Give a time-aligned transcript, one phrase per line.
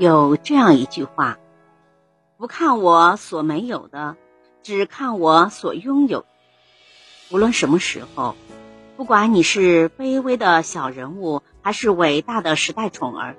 [0.00, 1.38] 有这样一句话
[2.38, 4.16] ：“不看我所没有的，
[4.62, 6.24] 只看我所拥有。”
[7.30, 8.34] 无论什么时候，
[8.96, 13.36] 不管你是卑微的小人物，还是伟大的时代宠儿，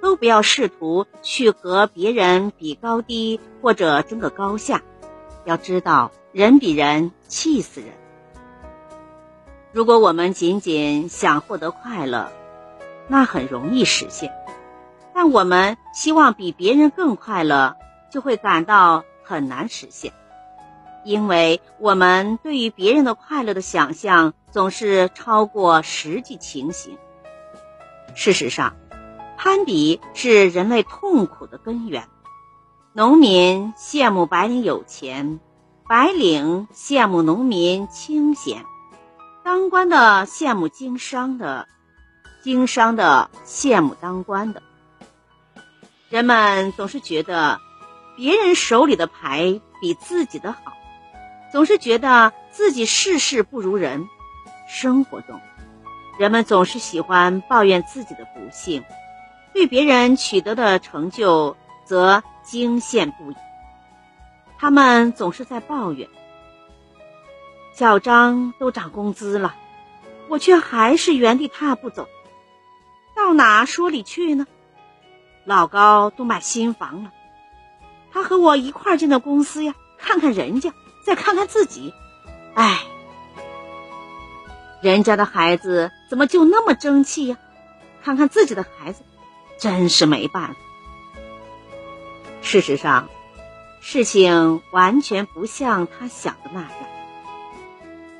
[0.00, 4.82] 都不要试图去和别人比高低，或者争个高下。
[5.44, 7.90] 要知道，人比人气死人。
[9.72, 12.30] 如果我们仅仅想获得快乐，
[13.08, 14.30] 那很容易实现；
[15.20, 17.74] 但我们希望比别人更快乐，
[18.08, 20.12] 就会感到很难实现，
[21.04, 26.96] 因为我们对于别人的快乐的想象总是超过实际情形。
[28.14, 28.76] 事实上，
[29.36, 32.04] 攀比是人类痛苦的根源。
[32.92, 35.40] 农民羡慕白领有钱，
[35.88, 38.64] 白领羡慕农民清闲。
[39.42, 41.66] 当官的羡慕经商的，
[42.40, 44.62] 经商的羡慕当官的。
[46.08, 47.60] 人们总是觉得
[48.16, 50.72] 别人手里的牌比自己的好，
[51.52, 54.08] 总是觉得自己事事不如人。
[54.66, 55.40] 生活中，
[56.18, 58.82] 人们总是喜欢抱怨自己的不幸，
[59.52, 63.36] 对别人取得的成就则惊羡不已。
[64.58, 66.08] 他们总是在抱怨。
[67.74, 69.54] 小张都涨工资了，
[70.28, 72.08] 我却还是原地踏步走，
[73.14, 74.46] 到哪说理去呢？
[75.48, 77.10] 老高都买新房了，
[78.12, 80.74] 他和我一块进的公司呀，看看人家，
[81.06, 81.94] 再看看自己，
[82.54, 82.82] 哎，
[84.82, 87.38] 人家的孩子怎么就那么争气呀？
[88.04, 89.02] 看看自己的孩子，
[89.58, 90.54] 真是没办法。
[92.42, 93.08] 事实上，
[93.80, 96.70] 事情完全不像他想的那样。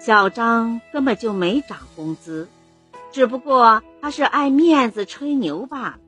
[0.00, 2.48] 小张根本就没涨工资，
[3.12, 5.98] 只不过他是爱面子吹牛罢了。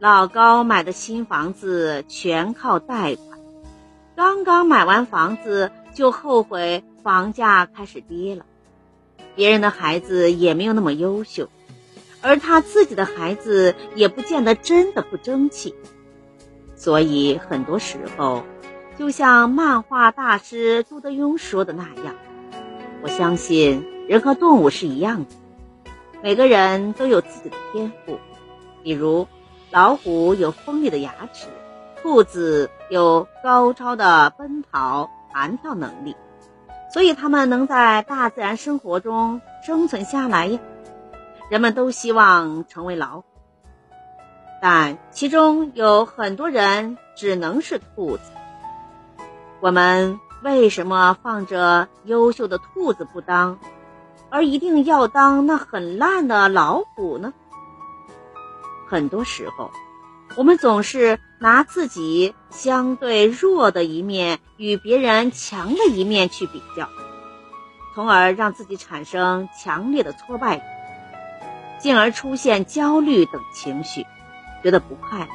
[0.00, 3.38] 老高买的新房子全靠贷款，
[4.16, 8.46] 刚刚买完房子就后悔房价开始跌了。
[9.36, 11.50] 别人的孩子也没有那么优秀，
[12.22, 15.74] 而他自己的孩子也不见得真的不争气。
[16.74, 18.42] 所以很多时候，
[18.98, 22.14] 就像漫画大师朱德庸说的那样。
[23.02, 25.30] 我相信人和动物是一样的，
[26.22, 28.18] 每个人都有自己的天赋。
[28.82, 29.28] 比如，
[29.70, 31.46] 老虎有锋利的牙齿，
[32.02, 36.16] 兔子有高超的奔跑、弹跳能力，
[36.92, 40.58] 所以它们能在大自然生活中生存下来呀。
[41.48, 43.24] 人们都希望成为老虎，
[44.60, 48.22] 但其中有很多人只能是兔子。
[49.60, 50.20] 我们。
[50.42, 53.58] 为什么放着优秀的兔子不当，
[54.30, 57.34] 而一定要当那很烂的老虎呢？
[58.90, 59.70] 很多时候，
[60.36, 66.88] 我们总是拿自己相对弱的一面与别人强的一面去比较，
[67.94, 70.66] 从而让自己产生强烈的挫败感，
[71.78, 74.04] 进而出现焦虑等情绪，
[74.64, 75.28] 觉得不快乐，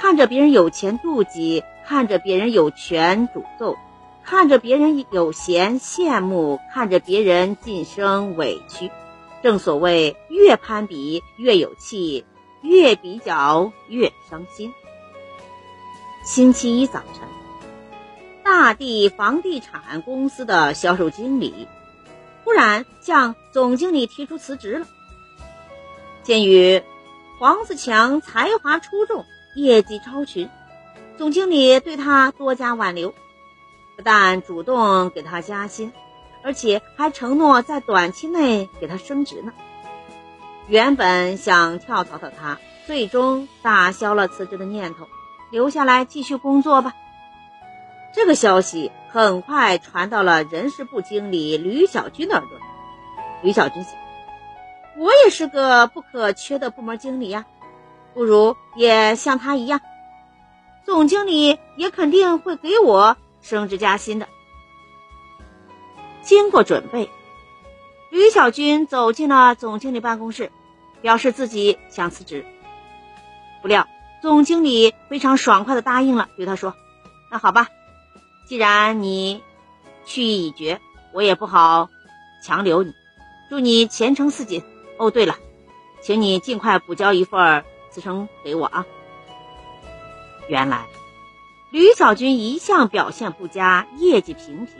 [0.00, 3.76] 看着别人有钱妒忌，看着别人有权诅咒。
[4.24, 8.90] 看着别人有闲羡慕，看着别人晋升委屈，
[9.42, 12.26] 正所谓越攀比越有气，
[12.62, 14.72] 越比较越伤心。
[16.24, 17.26] 星期一早晨，
[18.44, 21.66] 大地房地产公司的销售经理
[22.44, 24.86] 忽然向总经理提出辞职了。
[26.22, 26.82] 鉴于
[27.38, 29.24] 黄自强才华出众，
[29.56, 30.50] 业绩超群，
[31.16, 33.14] 总经理对他多加挽留。
[33.96, 35.92] 不但主动给他加薪，
[36.44, 39.52] 而且还承诺在短期内给他升职呢。
[40.68, 45.08] 原本想跳槽的他，最终打消了辞职的念头，
[45.50, 46.92] 留下来继续工作吧。
[48.14, 52.58] 这个消息很快传到了人事部经理吕小军的耳朵。
[53.42, 53.92] 吕小军想：
[54.98, 57.46] 我也是个不可缺的部门经理呀，
[58.12, 59.80] 不如也像他一样，
[60.84, 63.16] 总经理也肯定会给我。
[63.40, 64.28] 升职加薪的。
[66.20, 67.08] 经过准备，
[68.10, 70.50] 吕小军走进了总经理办公室，
[71.02, 72.44] 表示自己想辞职。
[73.62, 73.86] 不料，
[74.22, 76.74] 总经理非常爽快的答应了，对他说
[77.30, 77.68] ：“那好吧，
[78.46, 79.42] 既然你
[80.04, 80.80] 去意已决，
[81.12, 81.90] 我也不好
[82.42, 82.92] 强留你。
[83.50, 84.62] 祝你前程似锦。
[84.98, 85.36] 哦，对了，
[86.02, 88.86] 请你尽快补交一份辞呈给我啊。”
[90.48, 90.86] 原来。
[91.70, 94.74] 吕小军一向表现不佳，业绩平平。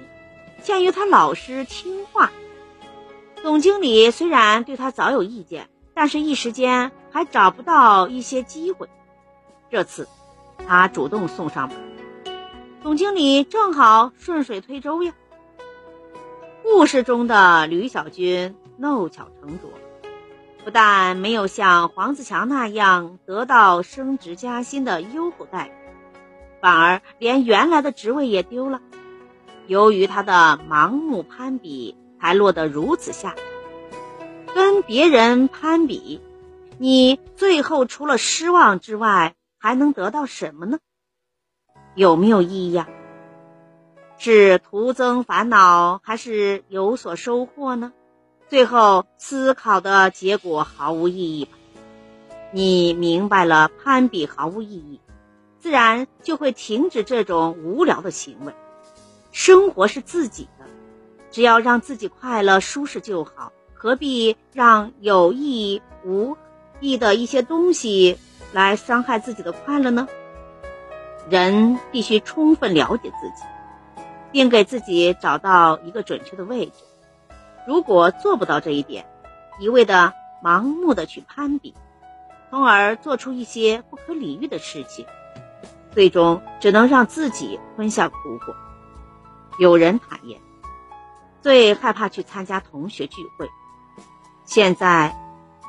[0.62, 2.32] 鉴于他老实听话，
[3.42, 5.68] 总经理虽然对他早有意见，
[6.00, 8.88] 但是一时间还找不到一些机会。
[9.68, 10.06] 这次，
[10.64, 11.76] 他主动送上门，
[12.84, 15.12] 总经理正好顺水推舟呀。
[16.62, 19.72] 故事中的吕小军弄巧成拙，
[20.64, 25.72] 不但没有像黄自强那样得到升职加薪的优厚待遇，
[26.60, 28.80] 反而连原来的职位也丢了。
[29.66, 33.38] 由于他的盲目攀比，才落得如此下场。
[34.58, 36.20] 跟别人攀比，
[36.78, 40.80] 你最后除了失望之外，还能得到什么呢？
[41.94, 42.88] 有没有意义呀？
[44.16, 47.92] 是徒增烦恼，还是有所收获呢？
[48.48, 51.52] 最后思考的结果毫无意义吧。
[52.50, 55.00] 你明白了攀比毫无意义，
[55.60, 58.52] 自然就会停止这种无聊的行为。
[59.30, 60.64] 生活是自己的，
[61.30, 66.36] 只要让自己快乐舒适就好，何必让有意无
[66.80, 68.18] 意的一些东西
[68.52, 70.06] 来伤害自己的快乐呢？
[71.30, 73.44] 人必须充分了解自己。
[74.30, 76.72] 并给自己找到一个准确的位置。
[77.66, 79.06] 如果做不到这一点，
[79.58, 80.12] 一味的
[80.44, 81.74] 盲目的去攀比，
[82.50, 85.06] 从而做出一些不可理喻的事情，
[85.92, 88.14] 最终只能让自己吞下苦
[88.44, 88.54] 果。
[89.58, 90.38] 有人坦言，
[91.40, 93.48] 最害怕去参加同学聚会。
[94.48, 95.14] 现在，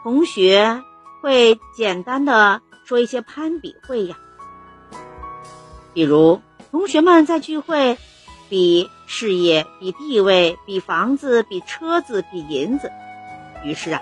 [0.04, 0.81] 同学
[1.22, 4.16] 会简单的说一些攀比会呀，
[5.94, 6.40] 比如
[6.72, 7.98] 同学们在聚会。
[8.48, 12.92] 比事业，比地位，比房子，比车子，比银子。
[13.64, 14.02] 于是啊，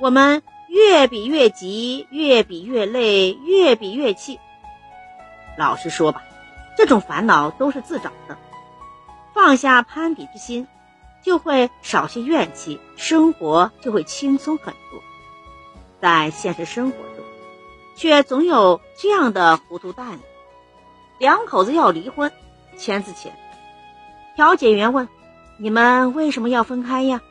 [0.00, 4.38] 我们越比越急，越比越累，越比越气。
[5.58, 6.22] 老实说吧，
[6.76, 8.38] 这种烦恼都是自找的。
[9.34, 10.68] 放下攀比之心，
[11.24, 15.00] 就会少些怨气，生活就会轻松很多。
[16.00, 17.24] 在现实生活中，
[17.96, 20.20] 却总有这样的糊涂蛋：
[21.18, 22.30] 两口子要离婚，
[22.76, 23.34] 签字前。
[24.36, 25.08] 调解员问
[25.58, 27.22] ：“你们为什么要分开呀？”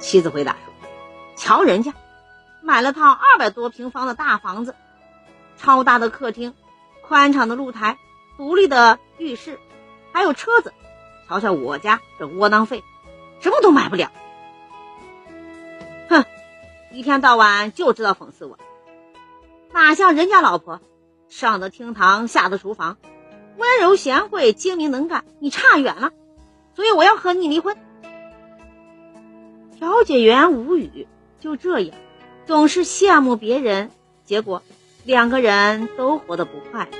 [0.00, 0.72] 妻子回答说
[1.36, 1.94] ：“瞧人家
[2.62, 4.74] 买了套二百多平方的大房子，
[5.56, 6.54] 超大的客厅，
[7.06, 7.96] 宽敞的露台，
[8.36, 9.60] 独立的浴室，
[10.12, 10.72] 还有车子。
[11.28, 12.82] 瞧瞧我家这窝囊废，
[13.40, 14.10] 什么都买不了。
[16.08, 16.24] 哼，
[16.92, 18.58] 一天到晚就知道讽刺我，
[19.72, 20.80] 哪像人家老婆，
[21.28, 22.96] 上得厅堂，下得厨房。”
[23.58, 26.12] 温柔贤惠、精明能干，你差远了，
[26.74, 27.74] 所以我要和你离婚。
[29.78, 31.08] 调解员无语，
[31.40, 31.96] 就这样，
[32.44, 33.90] 总是羡慕别人，
[34.26, 34.62] 结果
[35.04, 36.98] 两个人都活得不快乐，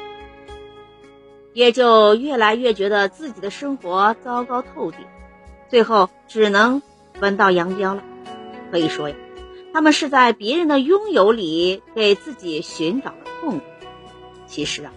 [1.57, 5.01] 也就越来越觉得自己的生活糟糕透顶，
[5.71, 6.83] 最后只能
[7.15, 8.05] 分道扬镳了。
[8.71, 9.17] 可以说呀，
[9.73, 13.65] 他们是在别人的拥有里给自己寻找了痛苦。
[14.47, 14.93] 其实啊。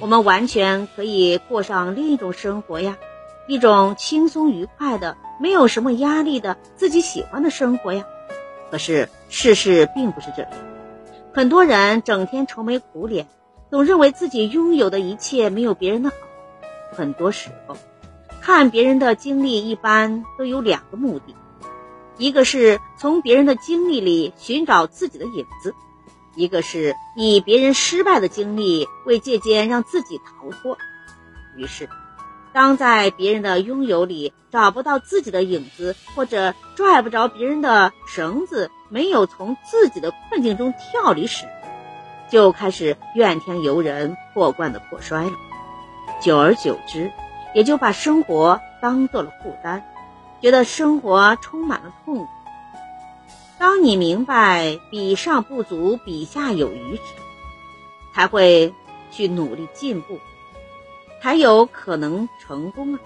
[0.00, 2.98] 我们完全可以过上另一种生活呀，
[3.46, 8.04] 一种轻松愉快的、没有什么压力的、自己喜欢的生活呀。
[8.70, 10.50] 可是事实并不是这样，
[11.32, 13.28] 很多人整天愁眉苦脸，
[13.74, 16.16] 总认为自己拥有的一切没有别人的好。
[16.92, 17.76] 很多时候，
[18.40, 21.34] 看别人的经历一般都有两个目的，
[22.16, 25.74] 一个是从别人的经历里寻找自己的影子。
[26.36, 30.78] 一个是以别人失败的经历为借鉴，让自己逃脱。
[31.56, 31.88] 于是，
[32.52, 41.44] 当在别人的拥有里找不到自己的影子，或者拽不着别人的绳子，没有从自己的困境中跳离时，
[42.30, 45.32] 就开始怨天尤人、破罐子破摔了。
[46.20, 47.12] 久而久之，
[47.54, 49.82] 也就把生活当做了负担，
[50.40, 52.28] 觉得生活充满了痛苦。
[53.58, 57.02] 当你明白比上不足，比下有余时，
[58.14, 58.74] 才会
[59.10, 60.18] 去努力进步，
[61.22, 63.00] 才有可能成功啊！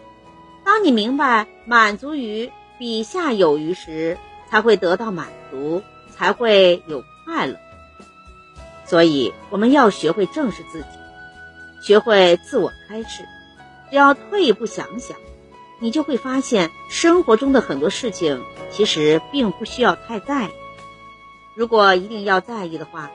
[0.65, 4.19] 当你明白满足于比下有余时，
[4.51, 5.83] 才会得到满足，
[6.17, 7.57] 才会有快乐。
[8.89, 10.87] 所以，我们要学会正视自己，
[11.83, 13.25] 学会自我开示。
[13.91, 15.17] 只要退一步想想，
[15.79, 18.43] 你就会发现生活中的很多事情。
[18.71, 20.51] 其实并不需要太在意。
[21.55, 23.11] 如果一定要在意的话，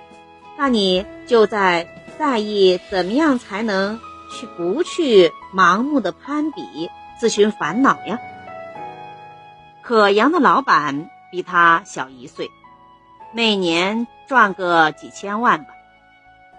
[0.58, 1.88] 那你就在
[2.18, 4.00] 在意怎么样才能
[4.32, 6.90] 去不去盲目的攀比、
[7.20, 8.20] 自寻烦恼呀？
[9.84, 12.50] 可阳的老板比他小一岁，
[13.32, 15.76] 每年赚个几千万吧。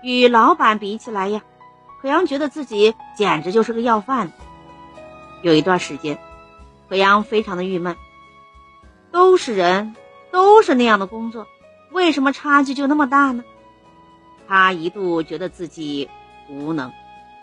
[0.00, 1.42] 与老板比起来呀，
[2.00, 4.32] 可阳觉得自己简直就是个要饭的。
[5.42, 6.16] 有一段时间，
[6.88, 7.96] 可阳非常的郁闷。
[9.10, 9.96] 都是人，
[10.30, 11.48] 都是那样的工作，
[11.90, 13.42] 为什么差距就那么大呢？
[14.46, 16.08] 他一度觉得自己
[16.48, 16.92] 无能，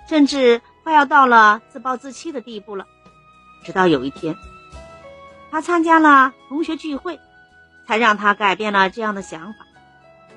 [0.08, 2.86] 甚至快要到了自暴自弃的地步了。
[3.66, 4.34] 直到有一天，
[5.52, 7.20] 他参加了同学聚会，
[7.86, 9.66] 才让他改变了这样的想法。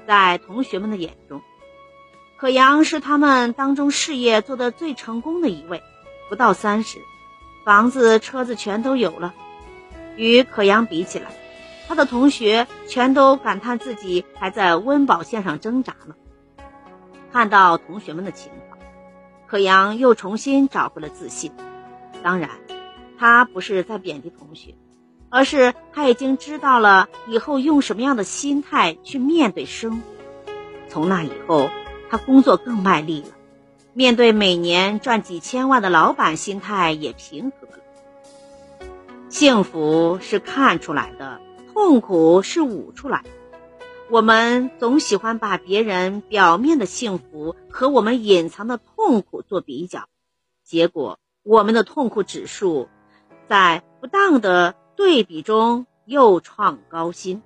[0.06, 1.42] 在同学们的眼中，
[2.36, 5.82] 可阳是他们当中事业做得最成功的一位，
[6.28, 6.98] 不到三十，
[7.64, 9.34] 房子车子全都有了。
[10.16, 11.30] 与可阳比起来，
[11.88, 16.14] 他的同学全都感叹自己还在温饱线上挣扎呢。
[17.32, 18.78] 看到同学们的情况，
[19.46, 21.52] 可阳又重新找回了自信。
[22.22, 22.50] 当然，
[23.18, 24.74] 他不是在贬低同学。
[25.34, 30.02] 而是他已经知道了以后用什么样的心态去面对生活。
[30.88, 31.70] 从那以后，
[32.08, 33.30] 他工作更卖力了，
[33.94, 37.82] 面对每年赚几千万的老板，心态也平和了。
[39.28, 41.40] 幸福是看出来的，
[41.72, 43.30] 痛苦是捂出来的。
[44.10, 50.04] 我们总喜欢把别人表面的幸福和我们隐藏的痛苦做比较，
[50.62, 52.88] 结果我们的痛苦指数
[53.48, 54.76] 在不当的。
[54.96, 57.42] 对比中又创高新，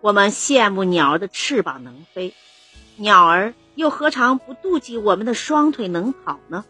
[0.00, 2.34] 我们羡慕鸟儿的翅膀能飞，
[2.96, 6.64] 鸟儿又何尝不妒忌我们的双腿能跑呢？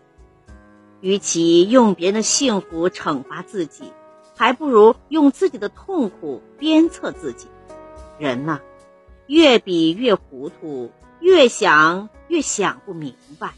[1.00, 3.92] 与其用别人的幸福惩罚自己，
[4.36, 7.48] 还不如用自己的痛苦鞭策自己。
[8.18, 8.60] 人呐，
[9.26, 13.54] 越比越糊涂，越想越想不明白。